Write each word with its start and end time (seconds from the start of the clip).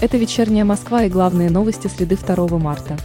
Это 0.00 0.16
«Вечерняя 0.18 0.64
Москва» 0.64 1.04
и 1.04 1.08
главные 1.08 1.50
новости 1.50 1.86
среды 1.86 2.16
2 2.16 2.58
марта. 2.58 2.96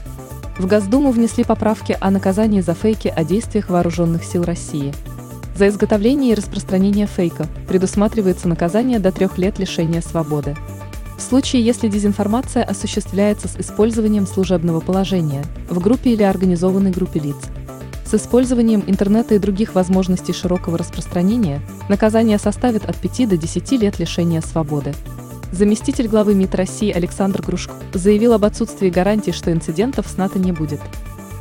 В 0.57 0.67
Госдуму 0.67 1.11
внесли 1.11 1.43
поправки 1.43 1.95
о 1.99 2.11
наказании 2.11 2.61
за 2.61 2.73
фейки 2.73 3.07
о 3.07 3.23
действиях 3.23 3.69
вооруженных 3.69 4.23
сил 4.23 4.43
России. 4.43 4.93
За 5.55 5.67
изготовление 5.67 6.31
и 6.31 6.35
распространение 6.35 7.05
фейка 7.05 7.47
предусматривается 7.67 8.47
наказание 8.47 8.99
до 8.99 9.11
трех 9.11 9.37
лет 9.37 9.59
лишения 9.59 10.01
свободы. 10.01 10.55
В 11.17 11.21
случае, 11.21 11.63
если 11.63 11.87
дезинформация 11.87 12.63
осуществляется 12.63 13.47
с 13.47 13.57
использованием 13.57 14.25
служебного 14.25 14.79
положения 14.79 15.43
в 15.69 15.79
группе 15.79 16.11
или 16.11 16.23
организованной 16.23 16.91
группе 16.91 17.19
лиц, 17.19 17.37
с 18.05 18.13
использованием 18.15 18.83
интернета 18.87 19.35
и 19.35 19.39
других 19.39 19.75
возможностей 19.75 20.33
широкого 20.33 20.77
распространения, 20.77 21.61
наказание 21.87 22.39
составит 22.39 22.85
от 22.85 22.95
5 22.97 23.29
до 23.29 23.37
10 23.37 23.71
лет 23.73 23.99
лишения 23.99 24.41
свободы. 24.41 24.93
Заместитель 25.51 26.07
главы 26.07 26.35
МИД 26.35 26.55
России 26.55 26.91
Александр 26.91 27.41
Грушко 27.41 27.73
заявил 27.93 28.33
об 28.33 28.45
отсутствии 28.45 28.89
гарантий, 28.89 29.31
что 29.31 29.51
инцидентов 29.51 30.07
с 30.07 30.15
НАТО 30.17 30.37
не 30.37 30.51
будет. 30.51 30.79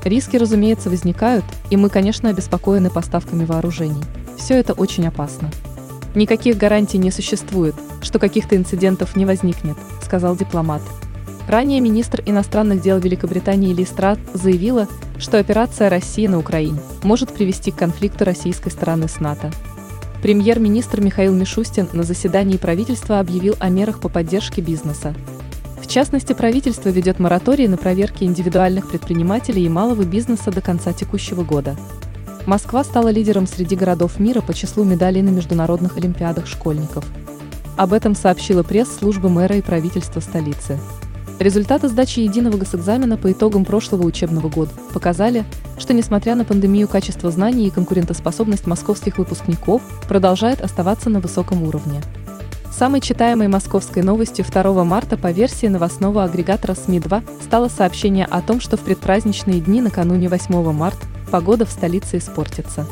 Риски, 0.04 0.36
разумеется, 0.36 0.88
возникают, 0.88 1.44
и 1.68 1.76
мы, 1.76 1.90
конечно, 1.90 2.30
обеспокоены 2.30 2.88
поставками 2.88 3.44
вооружений. 3.44 4.02
Все 4.38 4.54
это 4.54 4.72
очень 4.72 5.06
опасно. 5.06 5.50
Никаких 6.14 6.56
гарантий 6.56 6.96
не 6.96 7.10
существует, 7.10 7.74
что 8.00 8.18
каких-то 8.18 8.56
инцидентов 8.56 9.14
не 9.14 9.26
возникнет, 9.26 9.76
сказал 10.02 10.34
дипломат. 10.34 10.80
Ранее 11.46 11.80
министр 11.80 12.22
иностранных 12.24 12.80
дел 12.80 12.98
Великобритании 12.98 13.74
Ли 13.74 13.84
Страт 13.84 14.18
заявила, 14.32 14.86
что 15.18 15.38
операция 15.38 15.90
России 15.90 16.26
на 16.26 16.38
Украине 16.38 16.78
может 17.02 17.32
привести 17.32 17.70
к 17.70 17.76
конфликту 17.76 18.24
российской 18.24 18.70
стороны 18.70 19.08
с 19.08 19.20
НАТО. 19.20 19.50
Премьер-министр 20.22 21.00
Михаил 21.00 21.32
Мишустин 21.32 21.88
на 21.92 22.02
заседании 22.02 22.56
правительства 22.56 23.20
объявил 23.20 23.54
о 23.60 23.68
мерах 23.68 24.00
по 24.00 24.08
поддержке 24.08 24.60
бизнеса. 24.60 25.14
В 25.80 25.86
частности, 25.86 26.32
правительство 26.32 26.88
ведет 26.88 27.20
мораторий 27.20 27.68
на 27.68 27.76
проверки 27.76 28.24
индивидуальных 28.24 28.90
предпринимателей 28.90 29.64
и 29.64 29.68
малого 29.68 30.02
бизнеса 30.02 30.50
до 30.50 30.60
конца 30.60 30.92
текущего 30.92 31.44
года. 31.44 31.76
Москва 32.46 32.82
стала 32.82 33.10
лидером 33.10 33.46
среди 33.46 33.76
городов 33.76 34.18
мира 34.18 34.40
по 34.40 34.52
числу 34.52 34.82
медалей 34.82 35.22
на 35.22 35.30
международных 35.30 35.96
олимпиадах 35.96 36.48
школьников. 36.48 37.04
Об 37.76 37.92
этом 37.92 38.16
сообщила 38.16 38.64
пресс-служба 38.64 39.28
мэра 39.28 39.56
и 39.56 39.62
правительства 39.62 40.18
столицы. 40.18 40.80
Результаты 41.38 41.86
сдачи 41.86 42.18
единого 42.20 42.56
госэкзамена 42.56 43.16
по 43.16 43.30
итогам 43.30 43.64
прошлого 43.64 44.04
учебного 44.04 44.48
года 44.48 44.72
показали, 44.92 45.44
что 45.78 45.94
несмотря 45.94 46.34
на 46.34 46.44
пандемию 46.44 46.88
качество 46.88 47.30
знаний 47.30 47.68
и 47.68 47.70
конкурентоспособность 47.70 48.66
московских 48.66 49.18
выпускников 49.18 49.80
продолжает 50.08 50.60
оставаться 50.60 51.10
на 51.10 51.20
высоком 51.20 51.62
уровне. 51.62 52.02
Самой 52.72 53.00
читаемой 53.00 53.46
московской 53.46 54.02
новостью 54.02 54.44
2 54.44 54.84
марта 54.84 55.16
по 55.16 55.30
версии 55.30 55.66
новостного 55.66 56.24
агрегатора 56.24 56.74
СМИ-2 56.74 57.22
стало 57.44 57.68
сообщение 57.68 58.24
о 58.24 58.40
том, 58.40 58.60
что 58.60 58.76
в 58.76 58.80
предпраздничные 58.80 59.60
дни 59.60 59.80
накануне 59.80 60.28
8 60.28 60.72
марта 60.72 61.06
погода 61.30 61.66
в 61.66 61.70
столице 61.70 62.18
испортится. 62.18 62.84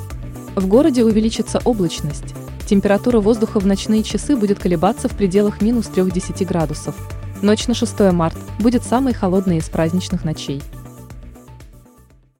В 0.54 0.68
городе 0.68 1.04
увеличится 1.04 1.60
облачность. 1.64 2.34
Температура 2.66 3.20
воздуха 3.20 3.58
в 3.58 3.66
ночные 3.66 4.02
часы 4.02 4.36
будет 4.36 4.58
колебаться 4.58 5.08
в 5.08 5.16
пределах 5.16 5.60
минус 5.60 5.90
3-10 5.94 6.44
градусов, 6.44 6.94
Ночь 7.42 7.66
на 7.66 7.74
6 7.74 8.12
марта 8.12 8.38
будет 8.58 8.82
самой 8.82 9.12
холодной 9.12 9.58
из 9.58 9.68
праздничных 9.68 10.24
ночей. 10.24 10.62